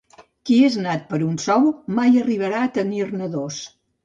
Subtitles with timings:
[0.49, 1.67] Qui és nat per un sou,
[1.99, 3.63] mai arriba a tenir-ne dos.